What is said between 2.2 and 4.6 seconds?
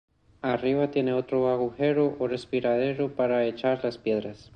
respiradero, para echar las piedras.